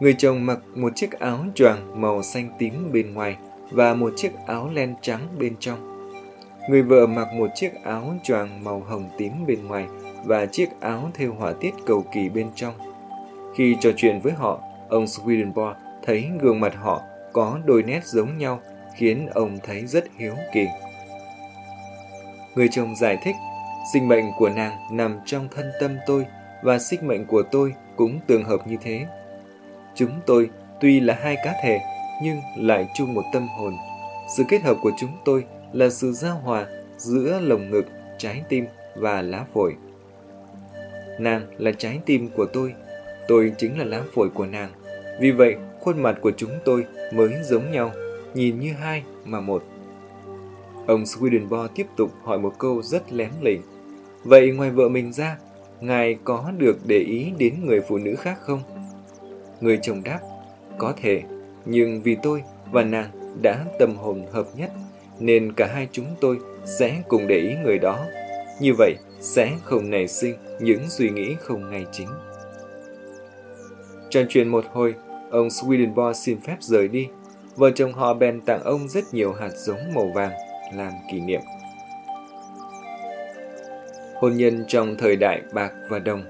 Người 0.01 0.15
chồng 0.19 0.47
mặc 0.47 0.59
một 0.75 0.93
chiếc 0.97 1.13
áo 1.13 1.45
choàng 1.55 2.01
màu 2.01 2.23
xanh 2.23 2.51
tím 2.59 2.93
bên 2.93 3.15
ngoài 3.15 3.37
và 3.71 3.95
một 3.95 4.13
chiếc 4.17 4.33
áo 4.47 4.71
len 4.75 4.95
trắng 5.01 5.29
bên 5.39 5.57
trong. 5.61 5.97
Người 6.71 6.83
vợ 6.83 7.07
mặc 7.07 7.29
một 7.33 7.51
chiếc 7.55 7.71
áo 7.85 8.15
choàng 8.23 8.65
màu 8.65 8.81
hồng 8.81 9.09
tím 9.19 9.33
bên 9.47 9.67
ngoài 9.67 9.87
và 10.25 10.47
chiếc 10.47 10.69
áo 10.81 11.11
thêu 11.15 11.35
họa 11.39 11.53
tiết 11.61 11.75
cầu 11.87 12.05
kỳ 12.13 12.29
bên 12.29 12.51
trong. 12.55 12.75
Khi 13.57 13.77
trò 13.81 13.91
chuyện 13.97 14.21
với 14.21 14.33
họ, 14.33 14.61
ông 14.89 15.05
Swedenborg 15.05 15.75
thấy 16.03 16.29
gương 16.41 16.61
mặt 16.61 16.75
họ 16.75 17.03
có 17.33 17.59
đôi 17.65 17.83
nét 17.83 18.05
giống 18.05 18.39
nhau 18.39 18.61
khiến 18.95 19.27
ông 19.27 19.59
thấy 19.63 19.87
rất 19.87 20.05
hiếu 20.19 20.35
kỳ. 20.53 20.67
Người 22.55 22.69
chồng 22.71 22.97
giải 22.97 23.19
thích, 23.23 23.35
sinh 23.93 24.09
mệnh 24.09 24.25
của 24.39 24.49
nàng 24.49 24.73
nằm 24.93 25.21
trong 25.25 25.49
thân 25.57 25.71
tâm 25.81 25.97
tôi 26.07 26.27
và 26.63 26.79
sinh 26.79 27.07
mệnh 27.07 27.27
của 27.27 27.43
tôi 27.43 27.75
cũng 27.97 28.21
tương 28.27 28.45
hợp 28.45 28.67
như 28.67 28.77
thế. 28.83 29.07
Chúng 29.95 30.11
tôi 30.27 30.51
tuy 30.81 31.01
là 31.01 31.19
hai 31.23 31.37
cá 31.45 31.55
thể 31.63 31.81
nhưng 32.23 32.41
lại 32.57 32.89
chung 32.95 33.15
một 33.15 33.25
tâm 33.33 33.49
hồn. 33.49 33.77
Sự 34.37 34.45
kết 34.49 34.63
hợp 34.63 34.77
của 34.83 34.93
chúng 34.99 35.11
tôi 35.25 35.45
là 35.73 35.91
sự 35.91 36.13
giao 36.13 36.39
hòa 36.39 36.67
giữa 36.97 37.41
lồng 37.41 37.71
ngực, 37.71 37.87
trái 38.19 38.43
tim 38.49 38.67
và 38.95 39.23
lá 39.23 39.45
phổi. 39.55 39.75
Nàng 41.19 41.47
là 41.59 41.73
trái 41.73 42.01
tim 42.07 42.29
của 42.37 42.47
tôi, 42.47 42.75
tôi 43.29 43.53
chính 43.59 43.79
là 43.79 43.85
lá 43.85 44.03
phổi 44.15 44.29
của 44.29 44.47
nàng. 44.47 44.71
Vì 45.21 45.31
vậy, 45.31 45.57
khuôn 45.81 46.03
mặt 46.03 46.19
của 46.21 46.33
chúng 46.37 46.51
tôi 46.65 46.87
mới 47.13 47.31
giống 47.45 47.71
nhau, 47.71 47.91
nhìn 48.35 48.61
như 48.61 48.73
hai 48.73 49.03
mà 49.25 49.41
một. 49.41 49.65
Ông 50.87 51.03
Swedenborg 51.03 51.69
tiếp 51.75 51.87
tục 51.97 52.11
hỏi 52.25 52.39
một 52.39 52.55
câu 52.59 52.83
rất 52.83 53.13
lém 53.13 53.31
lỉnh. 53.41 53.63
Vậy 54.25 54.51
ngoài 54.51 54.71
vợ 54.71 54.89
mình 54.89 55.13
ra, 55.13 55.39
ngài 55.81 56.17
có 56.25 56.53
được 56.59 56.79
để 56.87 56.99
ý 56.99 57.33
đến 57.39 57.67
người 57.67 57.81
phụ 57.89 57.99
nữ 57.99 58.17
khác 58.17 58.39
không? 58.41 58.61
Người 59.61 59.79
chồng 59.83 60.03
đáp, 60.05 60.21
có 60.79 60.95
thể, 61.03 61.23
nhưng 61.67 62.03
vì 62.03 62.17
tôi 62.23 62.43
và 62.73 62.83
nàng 62.83 63.11
đã 63.43 63.65
tâm 63.79 63.97
hồn 63.97 64.27
hợp 64.33 64.47
nhất, 64.57 64.71
nên 65.21 65.53
cả 65.53 65.67
hai 65.67 65.89
chúng 65.93 66.07
tôi 66.21 66.39
sẽ 66.65 67.03
cùng 67.09 67.27
để 67.27 67.37
ý 67.37 67.55
người 67.65 67.79
đó. 67.79 68.07
Như 68.61 68.75
vậy 68.79 68.95
sẽ 69.21 69.53
không 69.65 69.91
nảy 69.91 70.09
sinh 70.09 70.37
những 70.61 70.83
suy 70.89 71.11
nghĩ 71.11 71.35
không 71.41 71.71
ngay 71.71 71.85
chính. 71.93 72.09
Trò 74.11 74.21
chuyện 74.29 74.49
một 74.49 74.65
hồi, 74.73 74.95
ông 75.31 75.49
Swedenborg 75.49 76.13
xin 76.13 76.41
phép 76.41 76.57
rời 76.61 76.89
đi. 76.89 77.09
Vợ 77.57 77.71
chồng 77.71 77.93
họ 77.93 78.15
bèn 78.15 78.41
tặng 78.41 78.63
ông 78.65 78.89
rất 78.89 79.15
nhiều 79.15 79.33
hạt 79.33 79.51
giống 79.57 79.95
màu 79.95 80.11
vàng 80.15 80.33
làm 80.75 80.93
kỷ 81.11 81.21
niệm. 81.21 81.41
Hôn 84.15 84.37
nhân 84.37 84.65
trong 84.69 84.97
thời 84.99 85.17
đại 85.17 85.43
bạc 85.53 85.73
và 85.91 85.99
đồng 85.99 86.25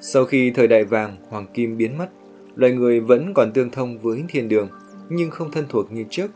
Sau 0.00 0.24
khi 0.24 0.50
thời 0.50 0.68
đại 0.68 0.84
vàng, 0.84 1.16
hoàng 1.28 1.46
kim 1.54 1.76
biến 1.76 1.98
mất, 1.98 2.08
loài 2.56 2.72
người 2.72 3.00
vẫn 3.00 3.34
còn 3.34 3.52
tương 3.52 3.70
thông 3.70 3.98
với 3.98 4.24
thiên 4.28 4.48
đường, 4.48 4.68
nhưng 5.08 5.30
không 5.30 5.50
thân 5.50 5.64
thuộc 5.68 5.92
như 5.92 6.04
trước. 6.10 6.30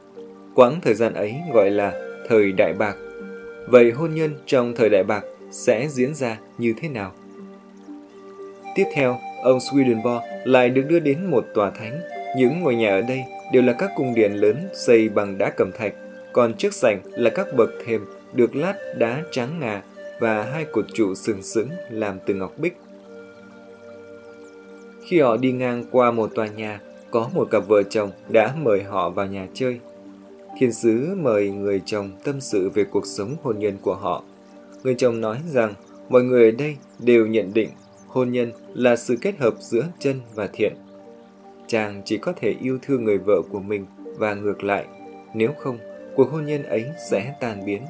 Quãng 0.54 0.80
thời 0.82 0.94
gian 0.94 1.14
ấy 1.14 1.34
gọi 1.54 1.70
là 1.70 1.92
thời 2.28 2.52
đại 2.52 2.72
bạc. 2.72 2.96
Vậy 3.66 3.90
hôn 3.90 4.14
nhân 4.14 4.30
trong 4.46 4.74
thời 4.76 4.88
đại 4.88 5.04
bạc 5.04 5.24
sẽ 5.50 5.88
diễn 5.88 6.14
ra 6.14 6.38
như 6.58 6.74
thế 6.80 6.88
nào? 6.88 7.12
Tiếp 8.74 8.84
theo, 8.94 9.18
ông 9.42 9.58
Swedenborg 9.58 10.20
lại 10.44 10.68
được 10.68 10.82
đưa 10.88 10.98
đến 10.98 11.30
một 11.30 11.46
tòa 11.54 11.70
thánh. 11.70 12.00
Những 12.36 12.60
ngôi 12.60 12.74
nhà 12.74 12.90
ở 12.90 13.00
đây 13.00 13.20
đều 13.52 13.62
là 13.62 13.72
các 13.72 13.90
cung 13.96 14.14
điện 14.14 14.32
lớn 14.32 14.56
xây 14.74 15.08
bằng 15.08 15.38
đá 15.38 15.50
cẩm 15.50 15.70
thạch 15.72 15.94
còn 16.32 16.54
trước 16.54 16.74
sảnh 16.74 17.00
là 17.10 17.30
các 17.30 17.46
bậc 17.56 17.70
thềm 17.86 18.06
được 18.32 18.56
lát 18.56 18.74
đá 18.98 19.22
trắng 19.30 19.60
ngà 19.60 19.82
và 20.20 20.42
hai 20.42 20.64
cột 20.72 20.84
trụ 20.94 21.14
sừng 21.14 21.42
sững 21.42 21.68
làm 21.90 22.18
từ 22.26 22.34
ngọc 22.34 22.58
bích. 22.58 22.76
Khi 25.10 25.20
họ 25.20 25.36
đi 25.36 25.52
ngang 25.52 25.84
qua 25.90 26.10
một 26.10 26.30
tòa 26.34 26.46
nhà, 26.46 26.80
có 27.10 27.30
một 27.34 27.48
cặp 27.50 27.68
vợ 27.68 27.82
chồng 27.82 28.10
đã 28.28 28.54
mời 28.62 28.82
họ 28.82 29.10
vào 29.10 29.26
nhà 29.26 29.46
chơi. 29.54 29.80
Thiên 30.58 30.72
sứ 30.72 31.14
mời 31.22 31.50
người 31.50 31.80
chồng 31.84 32.10
tâm 32.24 32.40
sự 32.40 32.70
về 32.74 32.84
cuộc 32.84 33.06
sống 33.06 33.36
hôn 33.42 33.58
nhân 33.58 33.76
của 33.82 33.94
họ. 33.94 34.22
Người 34.84 34.94
chồng 34.94 35.20
nói 35.20 35.38
rằng 35.52 35.74
mọi 36.08 36.22
người 36.22 36.44
ở 36.44 36.50
đây 36.50 36.76
đều 36.98 37.26
nhận 37.26 37.50
định 37.54 37.68
hôn 38.06 38.30
nhân 38.30 38.52
là 38.74 38.96
sự 38.96 39.16
kết 39.20 39.38
hợp 39.38 39.54
giữa 39.58 39.86
chân 39.98 40.20
và 40.34 40.48
thiện. 40.52 40.72
Chàng 41.66 42.02
chỉ 42.04 42.18
có 42.18 42.32
thể 42.32 42.54
yêu 42.60 42.78
thương 42.82 43.04
người 43.04 43.18
vợ 43.18 43.42
của 43.50 43.60
mình 43.60 43.86
và 44.18 44.34
ngược 44.34 44.64
lại, 44.64 44.86
nếu 45.34 45.50
không 45.58 45.78
cuộc 46.16 46.30
hôn 46.30 46.46
nhân 46.46 46.62
ấy 46.62 46.84
sẽ 47.10 47.34
tan 47.40 47.66
biến. 47.66 47.82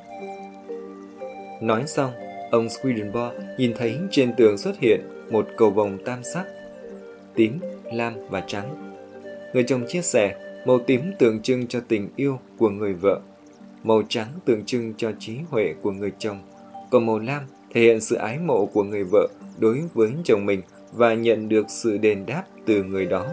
Nói 1.61 1.83
xong, 1.87 2.11
ông 2.51 2.67
Swedenborg 2.67 3.33
nhìn 3.59 3.75
thấy 3.79 3.99
trên 4.11 4.33
tường 4.37 4.59
xuất 4.59 4.79
hiện 4.79 5.01
một 5.31 5.47
cầu 5.57 5.71
vồng 5.71 5.99
tam 6.05 6.23
sắc, 6.23 6.47
tím, 7.35 7.59
lam 7.93 8.15
và 8.29 8.45
trắng. 8.47 8.95
Người 9.55 9.65
chồng 9.67 9.85
chia 9.89 10.03
sẻ, 10.03 10.35
màu 10.67 10.79
tím 10.79 11.01
tượng 11.19 11.43
trưng 11.43 11.67
cho 11.67 11.81
tình 11.89 12.09
yêu 12.17 12.39
của 12.59 12.71
người 12.71 12.95
vợ, 12.95 13.21
màu 13.83 14.03
trắng 14.09 14.29
tượng 14.45 14.65
trưng 14.65 14.95
cho 14.97 15.13
trí 15.19 15.37
huệ 15.51 15.75
của 15.83 15.91
người 15.93 16.13
chồng, 16.19 16.39
còn 16.91 17.07
màu 17.07 17.19
lam 17.19 17.43
thể 17.75 17.81
hiện 17.81 18.01
sự 18.01 18.17
ái 18.17 18.39
mộ 18.39 18.67
của 18.67 18.85
người 18.85 19.05
vợ 19.05 19.29
đối 19.59 19.83
với 19.95 20.11
chồng 20.25 20.47
mình 20.47 20.63
và 20.93 21.15
nhận 21.15 21.49
được 21.49 21.67
sự 21.69 21.99
đền 21.99 22.27
đáp 22.27 22.45
từ 22.67 22.83
người 22.83 23.07
đó. 23.07 23.27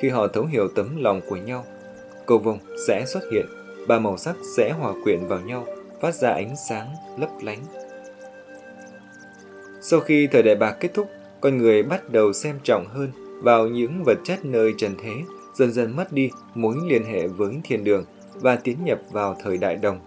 khi 0.00 0.08
họ 0.08 0.28
thấu 0.28 0.44
hiểu 0.44 0.68
tấm 0.68 1.02
lòng 1.02 1.20
của 1.28 1.36
nhau, 1.36 1.64
cầu 2.26 2.38
vồng 2.38 2.58
sẽ 2.88 3.04
xuất 3.06 3.22
hiện, 3.32 3.46
ba 3.88 3.98
màu 3.98 4.16
sắc 4.16 4.36
sẽ 4.56 4.70
hòa 4.70 4.92
quyện 5.04 5.26
vào 5.26 5.40
nhau, 5.40 5.66
phát 6.00 6.14
ra 6.14 6.30
ánh 6.30 6.54
sáng 6.68 6.86
lấp 7.18 7.30
lánh. 7.42 7.58
Sau 9.80 10.00
khi 10.00 10.26
thời 10.26 10.42
đại 10.42 10.56
bạc 10.56 10.76
kết 10.80 10.94
thúc, 10.94 11.08
con 11.40 11.58
người 11.58 11.82
bắt 11.82 12.10
đầu 12.10 12.32
xem 12.32 12.58
trọng 12.62 12.86
hơn 12.86 13.10
vào 13.42 13.66
những 13.66 14.04
vật 14.04 14.18
chất 14.24 14.44
nơi 14.44 14.74
trần 14.78 14.94
thế, 15.02 15.12
dần 15.54 15.72
dần 15.72 15.96
mất 15.96 16.12
đi 16.12 16.30
mối 16.54 16.76
liên 16.86 17.04
hệ 17.04 17.26
với 17.26 17.54
thiên 17.64 17.84
đường 17.84 18.04
và 18.34 18.56
tiến 18.56 18.76
nhập 18.84 19.00
vào 19.10 19.36
thời 19.42 19.56
đại 19.56 19.76
đồng. 19.76 20.00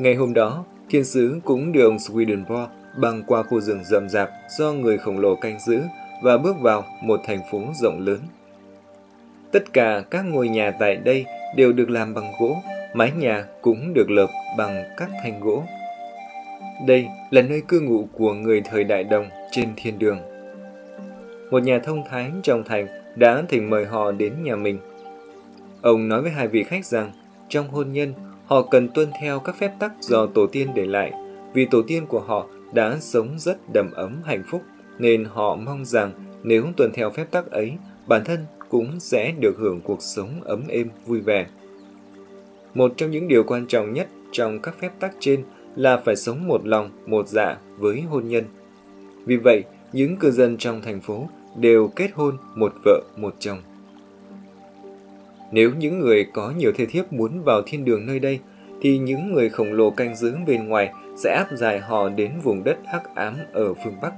Ngày 0.00 0.14
hôm 0.14 0.34
đó, 0.34 0.64
thiên 0.90 1.04
sứ 1.04 1.40
cũng 1.44 1.72
được 1.72 1.84
ông 1.84 1.96
Swedenborg 1.96 2.66
băng 3.00 3.22
qua 3.26 3.42
khu 3.42 3.60
rừng 3.60 3.84
rậm 3.84 4.08
rạp 4.08 4.30
do 4.58 4.72
người 4.72 4.98
khổng 4.98 5.18
lồ 5.18 5.34
canh 5.34 5.60
giữ 5.60 5.80
và 6.22 6.38
bước 6.38 6.56
vào 6.60 6.84
một 7.02 7.20
thành 7.26 7.40
phố 7.50 7.62
rộng 7.82 8.00
lớn. 8.00 8.18
Tất 9.52 9.72
cả 9.72 10.02
các 10.10 10.24
ngôi 10.24 10.48
nhà 10.48 10.70
tại 10.70 10.96
đây 10.96 11.24
đều 11.56 11.72
được 11.72 11.90
làm 11.90 12.14
bằng 12.14 12.32
gỗ, 12.40 12.56
mái 12.94 13.12
nhà 13.12 13.44
cũng 13.62 13.94
được 13.94 14.10
lợp 14.10 14.30
bằng 14.58 14.84
các 14.96 15.10
thanh 15.22 15.40
gỗ. 15.40 15.64
Đây 16.86 17.06
là 17.30 17.42
nơi 17.42 17.62
cư 17.68 17.80
ngụ 17.80 18.08
của 18.12 18.34
người 18.34 18.60
thời 18.60 18.84
đại 18.84 19.04
đồng 19.04 19.28
trên 19.50 19.68
thiên 19.76 19.98
đường. 19.98 20.18
Một 21.50 21.62
nhà 21.62 21.78
thông 21.78 22.02
thái 22.10 22.30
trong 22.42 22.64
thành 22.64 22.86
đã 23.16 23.42
thỉnh 23.48 23.70
mời 23.70 23.86
họ 23.86 24.12
đến 24.12 24.32
nhà 24.42 24.56
mình. 24.56 24.78
Ông 25.82 26.08
nói 26.08 26.22
với 26.22 26.30
hai 26.30 26.48
vị 26.48 26.62
khách 26.62 26.84
rằng 26.84 27.12
trong 27.48 27.68
hôn 27.68 27.92
nhân 27.92 28.12
họ 28.46 28.62
cần 28.62 28.88
tuân 28.88 29.08
theo 29.20 29.40
các 29.40 29.56
phép 29.56 29.72
tắc 29.78 29.92
do 30.00 30.26
tổ 30.26 30.46
tiên 30.46 30.68
để 30.74 30.84
lại 30.84 31.12
vì 31.52 31.66
tổ 31.70 31.82
tiên 31.82 32.06
của 32.06 32.20
họ 32.20 32.46
đã 32.72 32.96
sống 33.00 33.28
rất 33.38 33.58
đầm 33.72 33.90
ấm 33.90 34.20
hạnh 34.24 34.42
phúc 34.46 34.62
nên 34.98 35.24
họ 35.24 35.56
mong 35.56 35.84
rằng 35.84 36.12
nếu 36.42 36.64
tuân 36.76 36.92
theo 36.92 37.10
phép 37.10 37.30
tắc 37.30 37.50
ấy, 37.50 37.72
bản 38.06 38.24
thân 38.24 38.46
cũng 38.68 39.00
sẽ 39.00 39.32
được 39.40 39.56
hưởng 39.58 39.80
cuộc 39.80 40.02
sống 40.02 40.40
ấm 40.44 40.62
êm 40.68 40.88
vui 41.06 41.20
vẻ. 41.20 41.46
Một 42.74 42.92
trong 42.96 43.10
những 43.10 43.28
điều 43.28 43.44
quan 43.44 43.66
trọng 43.66 43.92
nhất 43.92 44.08
trong 44.32 44.60
các 44.60 44.74
phép 44.80 44.90
tắc 45.00 45.14
trên 45.20 45.44
là 45.76 45.96
phải 45.96 46.16
sống 46.16 46.48
một 46.48 46.66
lòng, 46.66 46.90
một 47.06 47.28
dạ 47.28 47.56
với 47.76 48.00
hôn 48.00 48.28
nhân. 48.28 48.44
Vì 49.26 49.36
vậy, 49.36 49.64
những 49.92 50.16
cư 50.16 50.30
dân 50.30 50.56
trong 50.56 50.82
thành 50.82 51.00
phố 51.00 51.28
đều 51.56 51.88
kết 51.96 52.10
hôn 52.14 52.36
một 52.54 52.72
vợ 52.84 53.02
một 53.16 53.34
chồng. 53.38 53.58
Nếu 55.52 55.70
những 55.78 56.00
người 56.00 56.26
có 56.32 56.52
nhiều 56.56 56.72
thê 56.76 56.86
thiếp 56.86 57.12
muốn 57.12 57.42
vào 57.42 57.62
thiên 57.66 57.84
đường 57.84 58.06
nơi 58.06 58.18
đây, 58.18 58.40
thì 58.82 58.98
những 58.98 59.32
người 59.32 59.50
khổng 59.50 59.72
lồ 59.72 59.90
canh 59.90 60.16
giữ 60.16 60.36
bên 60.46 60.68
ngoài 60.68 60.92
sẽ 61.16 61.34
áp 61.34 61.56
giải 61.56 61.80
họ 61.80 62.08
đến 62.08 62.32
vùng 62.42 62.64
đất 62.64 62.76
hắc 62.86 63.14
ám 63.14 63.34
ở 63.52 63.74
phương 63.74 63.96
Bắc. 64.02 64.12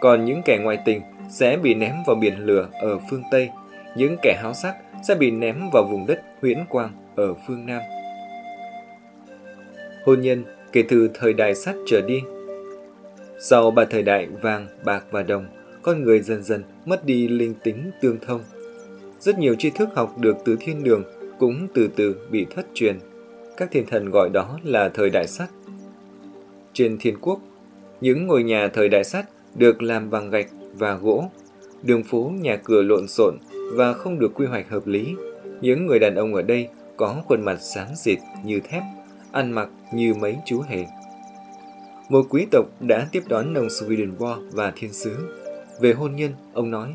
Còn 0.00 0.24
những 0.24 0.42
kẻ 0.44 0.58
ngoại 0.62 0.78
tình 0.84 1.00
sẽ 1.30 1.56
bị 1.56 1.74
ném 1.74 1.94
vào 2.06 2.16
biển 2.16 2.38
lửa 2.38 2.68
ở 2.72 2.98
phương 3.10 3.22
Tây, 3.30 3.50
những 3.96 4.16
kẻ 4.22 4.38
háo 4.42 4.54
sắc 4.54 4.76
sẽ 5.08 5.14
bị 5.14 5.30
ném 5.30 5.70
vào 5.72 5.84
vùng 5.84 6.06
đất 6.06 6.22
huyễn 6.40 6.58
quang 6.68 6.90
ở 7.16 7.34
phương 7.46 7.66
Nam. 7.66 7.82
Hôn 10.06 10.20
nhân 10.20 10.44
kể 10.72 10.84
từ 10.88 11.10
thời 11.14 11.32
đại 11.32 11.54
sắt 11.54 11.76
trở 11.86 12.00
đi. 12.00 12.22
Sau 13.40 13.70
ba 13.70 13.84
thời 13.84 14.02
đại 14.02 14.28
vàng, 14.42 14.66
bạc 14.84 15.04
và 15.10 15.22
đồng, 15.22 15.46
con 15.82 16.02
người 16.02 16.20
dần 16.20 16.42
dần 16.42 16.62
mất 16.84 17.06
đi 17.06 17.28
linh 17.28 17.54
tính 17.64 17.90
tương 18.00 18.18
thông. 18.26 18.40
Rất 19.20 19.38
nhiều 19.38 19.54
tri 19.58 19.70
thức 19.70 19.88
học 19.94 20.18
được 20.18 20.36
từ 20.44 20.56
thiên 20.60 20.84
đường 20.84 21.02
cũng 21.38 21.68
từ 21.74 21.88
từ 21.96 22.16
bị 22.30 22.46
thất 22.56 22.66
truyền. 22.74 22.98
Các 23.56 23.68
thiên 23.70 23.86
thần 23.86 24.10
gọi 24.10 24.28
đó 24.28 24.58
là 24.64 24.88
thời 24.88 25.10
đại 25.10 25.26
sắt. 25.26 25.50
Trên 26.72 26.98
thiên 27.00 27.16
quốc, 27.20 27.40
những 28.00 28.26
ngôi 28.26 28.42
nhà 28.42 28.68
thời 28.68 28.88
đại 28.88 29.04
sắt 29.04 29.24
được 29.54 29.82
làm 29.82 30.10
bằng 30.10 30.30
gạch 30.30 30.46
và 30.74 30.94
gỗ, 30.94 31.30
đường 31.82 32.02
phố 32.02 32.32
nhà 32.40 32.56
cửa 32.56 32.82
lộn 32.82 33.08
xộn 33.08 33.34
và 33.72 33.92
không 33.92 34.18
được 34.18 34.34
quy 34.34 34.46
hoạch 34.46 34.70
hợp 34.70 34.86
lý. 34.86 35.14
Những 35.60 35.86
người 35.86 35.98
đàn 35.98 36.14
ông 36.14 36.34
ở 36.34 36.42
đây 36.42 36.68
có 36.96 37.22
khuôn 37.26 37.44
mặt 37.44 37.56
sáng 37.60 37.88
rịt 37.96 38.18
như 38.44 38.60
thép, 38.60 38.82
ăn 39.32 39.52
mặc 39.52 39.68
như 39.92 40.14
mấy 40.14 40.36
chú 40.44 40.60
hề. 40.60 40.86
Một 42.08 42.26
quý 42.30 42.46
tộc 42.50 42.66
đã 42.80 43.06
tiếp 43.12 43.22
đón 43.28 43.54
ông 43.54 43.66
Swedenborg 43.66 44.50
và 44.52 44.72
thiên 44.76 44.92
sứ. 44.92 45.16
Về 45.80 45.92
hôn 45.92 46.16
nhân, 46.16 46.32
ông 46.52 46.70
nói, 46.70 46.94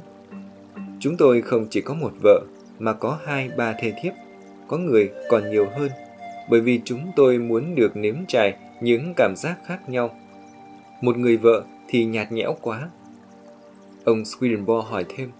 Chúng 0.99 1.17
tôi 1.17 1.41
không 1.41 1.67
chỉ 1.69 1.81
có 1.81 1.93
một 1.93 2.11
vợ, 2.23 2.41
mà 2.79 2.93
có 2.93 3.19
hai 3.25 3.49
ba 3.57 3.73
thê 3.73 3.93
thiếp, 4.01 4.13
có 4.67 4.77
người 4.77 5.09
còn 5.29 5.49
nhiều 5.49 5.67
hơn, 5.77 5.89
bởi 6.49 6.61
vì 6.61 6.81
chúng 6.85 7.11
tôi 7.15 7.37
muốn 7.37 7.75
được 7.75 7.97
nếm 7.97 8.15
trải 8.27 8.57
những 8.81 9.13
cảm 9.15 9.33
giác 9.35 9.57
khác 9.65 9.89
nhau. 9.89 10.15
Một 11.01 11.17
người 11.17 11.37
vợ 11.37 11.63
thì 11.87 12.05
nhạt 12.05 12.31
nhẽo 12.31 12.57
quá. 12.61 12.89
Ông 14.03 14.23
Swedenborg 14.23 14.81
hỏi 14.81 15.05
thêm, 15.09 15.31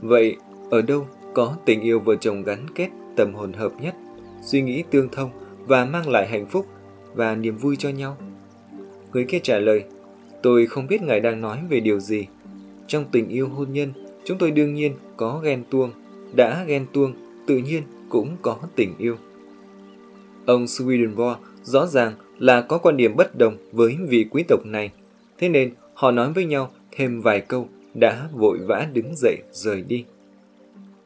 Vậy 0.00 0.36
ở 0.70 0.82
đâu 0.82 1.06
có 1.34 1.56
tình 1.64 1.80
yêu 1.80 2.00
vợ 2.00 2.16
chồng 2.20 2.42
gắn 2.42 2.66
kết 2.74 2.88
tầm 3.16 3.34
hồn 3.34 3.52
hợp 3.52 3.72
nhất, 3.80 3.94
suy 4.42 4.62
nghĩ 4.62 4.84
tương 4.90 5.08
thông 5.08 5.30
và 5.66 5.84
mang 5.84 6.08
lại 6.08 6.28
hạnh 6.28 6.46
phúc 6.46 6.66
và 7.14 7.34
niềm 7.34 7.56
vui 7.56 7.76
cho 7.76 7.88
nhau? 7.88 8.16
Người 9.12 9.24
kia 9.24 9.38
trả 9.42 9.58
lời, 9.58 9.84
tôi 10.42 10.66
không 10.66 10.86
biết 10.86 11.02
ngài 11.02 11.20
đang 11.20 11.40
nói 11.40 11.58
về 11.70 11.80
điều 11.80 12.00
gì. 12.00 12.26
Trong 12.86 13.04
tình 13.12 13.28
yêu 13.28 13.48
hôn 13.48 13.72
nhân, 13.72 13.92
chúng 14.24 14.38
tôi 14.38 14.50
đương 14.50 14.74
nhiên 14.74 14.92
có 15.16 15.40
ghen 15.44 15.64
tuông, 15.70 15.90
đã 16.34 16.64
ghen 16.64 16.86
tuông, 16.92 17.14
tự 17.46 17.58
nhiên 17.58 17.82
cũng 18.08 18.36
có 18.42 18.58
tình 18.76 18.94
yêu. 18.98 19.16
Ông 20.46 20.64
Swedenborg 20.64 21.36
rõ 21.62 21.86
ràng 21.86 22.14
là 22.38 22.60
có 22.60 22.78
quan 22.78 22.96
điểm 22.96 23.16
bất 23.16 23.38
đồng 23.38 23.56
với 23.72 23.96
vị 24.08 24.26
quý 24.30 24.44
tộc 24.48 24.66
này, 24.66 24.90
thế 25.38 25.48
nên 25.48 25.72
họ 25.94 26.10
nói 26.10 26.32
với 26.32 26.44
nhau 26.44 26.70
thêm 26.92 27.20
vài 27.20 27.40
câu 27.40 27.68
đã 27.94 28.28
vội 28.32 28.58
vã 28.58 28.88
đứng 28.92 29.16
dậy 29.16 29.36
rời 29.52 29.82
đi. 29.82 30.04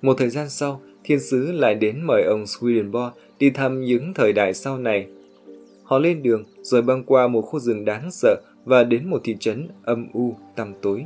Một 0.03 0.15
thời 0.19 0.31
gian 0.31 0.49
sau, 0.49 0.81
thiên 1.05 1.21
sứ 1.21 1.53
lại 1.53 1.75
đến 1.75 2.01
mời 2.07 2.23
ông 2.25 2.45
Swedenborg 2.45 3.11
đi 3.41 3.51
thăm 3.51 3.81
những 3.81 4.15
thời 4.15 4.33
đại 4.33 4.55
sau 4.55 4.79
này. 4.79 5.07
Họ 5.85 5.99
lên 5.99 6.23
đường 6.23 6.45
rồi 6.63 6.83
băng 6.83 7.05
qua 7.05 7.29
một 7.29 7.43
khu 7.43 7.59
rừng 7.59 7.85
đáng 7.85 8.11
sợ 8.11 8.37
và 8.65 8.85
đến 8.85 9.11
một 9.11 9.21
thị 9.25 9.37
trấn 9.41 9.69
âm 9.85 10.07
u 10.13 10.35
tăm 10.57 10.75
tối. 10.83 11.05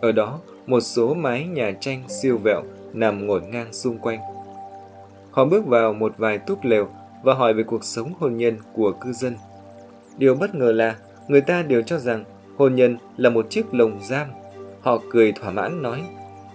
Ở 0.00 0.12
đó, 0.12 0.40
một 0.66 0.80
số 0.80 1.14
mái 1.14 1.46
nhà 1.46 1.72
tranh 1.80 2.02
siêu 2.08 2.38
vẹo 2.38 2.62
nằm 2.92 3.26
ngổn 3.26 3.42
ngang 3.50 3.72
xung 3.72 3.98
quanh. 3.98 4.18
Họ 5.30 5.44
bước 5.44 5.66
vào 5.66 5.92
một 5.92 6.14
vài 6.18 6.38
túp 6.38 6.64
lều 6.64 6.88
và 7.22 7.34
hỏi 7.34 7.54
về 7.54 7.62
cuộc 7.62 7.84
sống 7.84 8.12
hôn 8.18 8.36
nhân 8.36 8.56
của 8.74 8.92
cư 8.92 9.12
dân. 9.12 9.36
Điều 10.18 10.34
bất 10.34 10.54
ngờ 10.54 10.72
là 10.72 10.96
người 11.28 11.40
ta 11.40 11.62
đều 11.62 11.82
cho 11.82 11.98
rằng 11.98 12.24
hôn 12.56 12.74
nhân 12.74 12.96
là 13.16 13.30
một 13.30 13.50
chiếc 13.50 13.74
lồng 13.74 13.98
giam. 14.02 14.26
Họ 14.80 14.98
cười 15.10 15.32
thỏa 15.32 15.50
mãn 15.50 15.82
nói, 15.82 16.02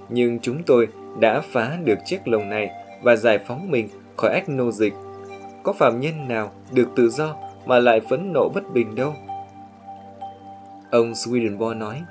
nhưng 0.10 0.40
chúng 0.40 0.64
tôi 0.64 0.88
đã 1.20 1.42
phá 1.42 1.78
được 1.84 1.98
chiếc 2.06 2.28
lồng 2.28 2.50
này 2.50 2.70
và 3.02 3.16
giải 3.16 3.40
phóng 3.48 3.72
mình 3.72 3.90
khỏi 4.18 4.32
ách 4.32 4.50
nô 4.50 4.72
dịch. 4.72 4.94
Có 5.64 5.74
phạm 5.74 6.00
nhân 6.00 6.28
nào 6.28 6.52
được 6.72 6.90
tự 6.96 7.10
do 7.10 7.36
mà 7.66 7.80
lại 7.80 8.02
phẫn 8.10 8.34
nộ 8.34 8.50
bất 8.54 8.74
bình 8.74 8.96
đâu? 8.96 9.14
Ông 10.92 11.12
Swedenborg 11.12 11.78
nói, 11.78 12.02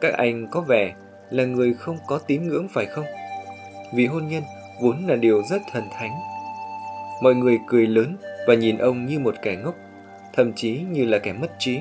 các 0.00 0.14
anh 0.14 0.48
có 0.50 0.60
vẻ 0.60 0.94
là 1.30 1.44
người 1.44 1.74
không 1.74 1.98
có 2.06 2.18
tín 2.18 2.48
ngưỡng 2.48 2.68
phải 2.68 2.86
không? 2.86 3.04
Vì 3.94 4.06
hôn 4.06 4.28
nhân 4.28 4.42
vốn 4.80 4.96
là 5.06 5.16
điều 5.16 5.42
rất 5.42 5.62
thần 5.72 5.84
thánh. 5.92 6.12
Mọi 7.22 7.34
người 7.34 7.58
cười 7.66 7.86
lớn 7.86 8.16
và 8.46 8.54
nhìn 8.54 8.78
ông 8.78 9.06
như 9.06 9.18
một 9.18 9.34
kẻ 9.42 9.56
ngốc, 9.56 9.74
thậm 10.32 10.52
chí 10.52 10.80
như 10.90 11.04
là 11.04 11.18
kẻ 11.18 11.32
mất 11.32 11.50
trí. 11.58 11.80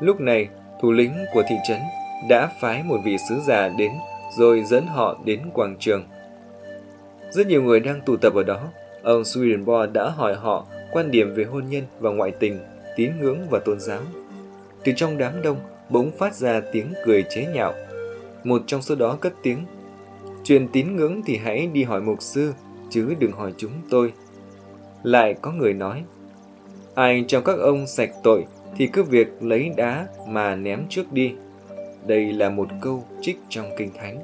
Lúc 0.00 0.20
này, 0.20 0.48
thủ 0.80 0.92
lĩnh 0.92 1.14
của 1.32 1.42
thị 1.48 1.56
trấn 1.68 1.80
đã 2.28 2.50
phái 2.60 2.82
một 2.82 2.98
vị 3.04 3.16
sứ 3.28 3.40
giả 3.40 3.68
đến 3.68 3.92
rồi 4.36 4.64
dẫn 4.64 4.86
họ 4.86 5.18
đến 5.24 5.40
quảng 5.54 5.76
trường. 5.78 6.04
Rất 7.34 7.46
nhiều 7.46 7.62
người 7.62 7.80
đang 7.80 8.00
tụ 8.00 8.16
tập 8.16 8.34
ở 8.34 8.42
đó. 8.42 8.68
Ông 9.02 9.22
Swedenborg 9.22 9.92
đã 9.92 10.10
hỏi 10.10 10.34
họ 10.34 10.66
quan 10.92 11.10
điểm 11.10 11.34
về 11.34 11.44
hôn 11.44 11.64
nhân 11.68 11.84
và 12.00 12.10
ngoại 12.10 12.30
tình, 12.30 12.58
tín 12.96 13.10
ngưỡng 13.20 13.38
và 13.50 13.58
tôn 13.64 13.80
giáo. 13.80 14.00
Từ 14.84 14.92
trong 14.96 15.18
đám 15.18 15.42
đông 15.42 15.56
bỗng 15.90 16.10
phát 16.10 16.34
ra 16.34 16.60
tiếng 16.72 16.92
cười 17.04 17.24
chế 17.30 17.46
nhạo. 17.54 17.74
Một 18.44 18.62
trong 18.66 18.82
số 18.82 18.94
đó 18.94 19.16
cất 19.20 19.32
tiếng 19.42 19.58
Chuyện 20.44 20.68
tín 20.72 20.96
ngưỡng 20.96 21.22
thì 21.26 21.36
hãy 21.36 21.66
đi 21.66 21.84
hỏi 21.84 22.00
mục 22.00 22.22
sư, 22.22 22.52
chứ 22.90 23.14
đừng 23.18 23.32
hỏi 23.32 23.52
chúng 23.56 23.72
tôi. 23.90 24.12
Lại 25.02 25.34
có 25.42 25.52
người 25.52 25.74
nói 25.74 26.04
Ai 26.94 27.24
trong 27.28 27.44
các 27.44 27.58
ông 27.58 27.86
sạch 27.86 28.10
tội 28.22 28.44
thì 28.76 28.86
cứ 28.86 29.02
việc 29.02 29.28
lấy 29.40 29.72
đá 29.76 30.06
mà 30.28 30.56
ném 30.56 30.86
trước 30.88 31.12
đi. 31.12 31.32
Đây 32.06 32.32
là 32.32 32.50
một 32.50 32.68
câu 32.80 33.04
trích 33.20 33.38
trong 33.48 33.66
Kinh 33.78 33.90
Thánh. 33.94 34.22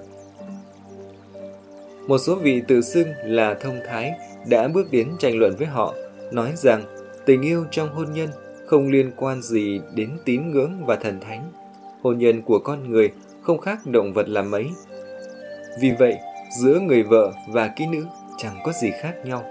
Một 2.06 2.18
số 2.18 2.34
vị 2.34 2.62
tự 2.68 2.80
xưng 2.80 3.08
là 3.24 3.54
thông 3.54 3.80
thái 3.86 4.12
đã 4.48 4.68
bước 4.68 4.90
đến 4.90 5.08
tranh 5.18 5.38
luận 5.38 5.54
với 5.58 5.66
họ, 5.66 5.94
nói 6.32 6.52
rằng 6.56 6.82
tình 7.26 7.42
yêu 7.42 7.64
trong 7.70 7.94
hôn 7.94 8.12
nhân 8.12 8.28
không 8.66 8.90
liên 8.90 9.10
quan 9.16 9.42
gì 9.42 9.80
đến 9.94 10.10
tín 10.24 10.50
ngưỡng 10.50 10.86
và 10.86 10.96
thần 10.96 11.20
thánh. 11.20 11.52
Hôn 12.02 12.18
nhân 12.18 12.42
của 12.42 12.58
con 12.58 12.90
người 12.90 13.10
không 13.42 13.58
khác 13.58 13.86
động 13.86 14.12
vật 14.12 14.28
là 14.28 14.42
mấy. 14.42 14.66
Vì 15.80 15.90
vậy, 15.98 16.16
giữa 16.60 16.80
người 16.80 17.02
vợ 17.02 17.32
và 17.48 17.68
kỹ 17.76 17.84
nữ 17.92 18.04
chẳng 18.38 18.58
có 18.64 18.72
gì 18.82 18.90
khác 19.00 19.14
nhau. 19.24 19.44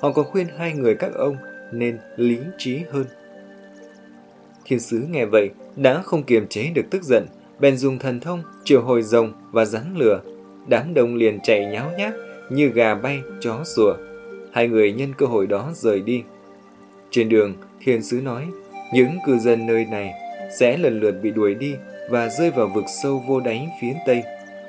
Họ 0.00 0.12
còn 0.12 0.24
khuyên 0.24 0.46
hai 0.58 0.72
người 0.72 0.94
các 0.94 1.14
ông 1.14 1.36
nên 1.72 1.98
lý 2.16 2.38
trí 2.58 2.80
hơn. 2.90 3.04
Thiên 4.64 4.80
sứ 4.80 4.98
nghe 5.10 5.24
vậy 5.24 5.50
đã 5.76 6.02
không 6.02 6.22
kiềm 6.22 6.46
chế 6.48 6.70
được 6.74 6.84
tức 6.90 7.02
giận, 7.02 7.26
bèn 7.60 7.76
dùng 7.76 7.98
thần 7.98 8.20
thông 8.20 8.42
triệu 8.64 8.82
hồi 8.82 9.02
rồng 9.02 9.32
và 9.52 9.64
rắn 9.64 9.94
lửa 9.96 10.20
đám 10.68 10.94
đông 10.94 11.14
liền 11.14 11.40
chạy 11.42 11.66
nháo 11.66 11.90
nhác 11.98 12.14
như 12.50 12.68
gà 12.68 12.94
bay, 12.94 13.22
chó 13.40 13.64
sủa. 13.64 13.94
Hai 14.52 14.68
người 14.68 14.92
nhân 14.92 15.12
cơ 15.18 15.26
hội 15.26 15.46
đó 15.46 15.70
rời 15.74 16.00
đi. 16.00 16.22
Trên 17.10 17.28
đường, 17.28 17.54
thiên 17.80 18.02
sứ 18.02 18.20
nói, 18.20 18.46
những 18.94 19.10
cư 19.26 19.38
dân 19.38 19.66
nơi 19.66 19.84
này 19.84 20.12
sẽ 20.58 20.76
lần 20.76 21.00
lượt 21.00 21.14
bị 21.22 21.30
đuổi 21.30 21.54
đi 21.54 21.74
và 22.10 22.28
rơi 22.28 22.50
vào 22.50 22.70
vực 22.74 22.84
sâu 23.02 23.24
vô 23.28 23.40
đáy 23.40 23.68
phía 23.80 23.92
tây. 24.06 24.22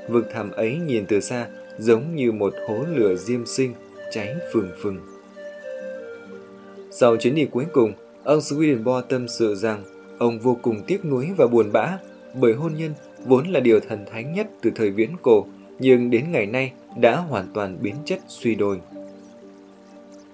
Vực 0.10 0.29
thẳm 0.33 0.51
ấy 0.51 0.79
nhìn 0.88 1.05
từ 1.05 1.19
xa 1.19 1.48
giống 1.77 2.15
như 2.15 2.31
một 2.31 2.53
hố 2.67 2.83
lửa 2.95 3.15
diêm 3.15 3.45
sinh, 3.45 3.74
cháy 4.12 4.36
phừng 4.53 4.69
phừng. 4.81 4.98
Sau 6.91 7.17
chuyến 7.17 7.36
đi 7.36 7.45
cuối 7.51 7.65
cùng, 7.74 7.93
ông 8.24 8.39
Swedenborg 8.39 9.01
tâm 9.01 9.27
sự 9.27 9.55
rằng 9.55 9.83
ông 10.17 10.39
vô 10.39 10.57
cùng 10.62 10.81
tiếc 10.88 11.05
nuối 11.05 11.29
và 11.38 11.48
buồn 11.48 11.71
bã 11.71 11.98
bởi 12.33 12.53
hôn 12.53 12.74
nhân 12.77 12.93
vốn 13.25 13.48
là 13.48 13.60
điều 13.60 13.79
thần 13.79 14.05
thánh 14.12 14.33
nhất 14.33 14.48
từ 14.62 14.71
thời 14.75 14.89
viễn 14.89 15.10
cổ, 15.21 15.45
nhưng 15.81 16.09
đến 16.09 16.31
ngày 16.31 16.45
nay 16.45 16.71
đã 17.00 17.17
hoàn 17.17 17.51
toàn 17.53 17.77
biến 17.81 17.95
chất 18.05 18.19
suy 18.27 18.55
đồi. 18.55 18.79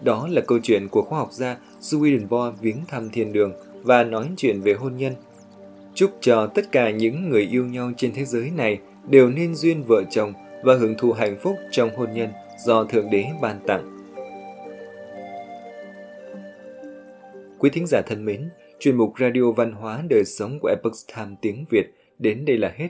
Đó 0.01 0.27
là 0.31 0.41
câu 0.47 0.59
chuyện 0.63 0.87
của 0.91 1.01
khoa 1.01 1.19
học 1.19 1.29
gia 1.31 1.57
Swedenborg 1.81 2.51
viếng 2.61 2.77
thăm 2.87 3.09
thiên 3.09 3.33
đường 3.33 3.53
và 3.83 4.03
nói 4.03 4.29
chuyện 4.37 4.61
về 4.61 4.73
hôn 4.73 4.97
nhân. 4.97 5.13
Chúc 5.93 6.11
cho 6.21 6.47
tất 6.47 6.71
cả 6.71 6.89
những 6.89 7.29
người 7.29 7.41
yêu 7.41 7.65
nhau 7.65 7.91
trên 7.97 8.11
thế 8.13 8.25
giới 8.25 8.51
này 8.55 8.79
đều 9.09 9.29
nên 9.29 9.55
duyên 9.55 9.83
vợ 9.83 10.03
chồng 10.09 10.33
và 10.63 10.75
hưởng 10.75 10.95
thụ 10.97 11.11
hạnh 11.11 11.37
phúc 11.41 11.55
trong 11.71 11.95
hôn 11.95 12.13
nhân 12.13 12.29
do 12.65 12.83
Thượng 12.83 13.09
Đế 13.09 13.25
ban 13.41 13.59
tặng. 13.67 13.93
Quý 17.59 17.69
thính 17.69 17.87
giả 17.87 18.01
thân 18.01 18.25
mến, 18.25 18.49
chuyên 18.79 18.95
mục 18.95 19.13
Radio 19.19 19.51
Văn 19.51 19.71
hóa 19.71 20.03
Đời 20.09 20.23
Sống 20.25 20.59
của 20.61 20.67
Epoch 20.67 20.95
Time 21.15 21.35
tiếng 21.41 21.65
Việt 21.69 21.93
đến 22.19 22.45
đây 22.45 22.57
là 22.57 22.73
hết. 22.75 22.89